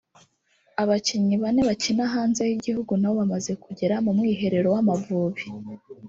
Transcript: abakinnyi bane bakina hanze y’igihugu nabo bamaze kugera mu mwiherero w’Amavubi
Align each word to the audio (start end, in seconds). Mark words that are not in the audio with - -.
abakinnyi 0.81 1.35
bane 1.43 1.61
bakina 1.69 2.03
hanze 2.13 2.41
y’igihugu 2.49 2.91
nabo 2.95 3.15
bamaze 3.21 3.51
kugera 3.63 3.95
mu 4.05 4.11
mwiherero 4.17 4.67
w’Amavubi 4.75 5.43